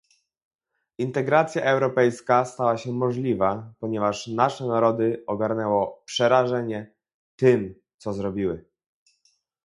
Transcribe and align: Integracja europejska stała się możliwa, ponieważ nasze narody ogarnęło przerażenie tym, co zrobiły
Integracja 0.97 1.63
europejska 1.63 2.45
stała 2.45 2.77
się 2.77 2.91
możliwa, 2.91 3.73
ponieważ 3.79 4.27
nasze 4.27 4.65
narody 4.65 5.23
ogarnęło 5.27 6.01
przerażenie 6.05 6.93
tym, 7.35 7.75
co 7.97 8.13
zrobiły 8.13 8.65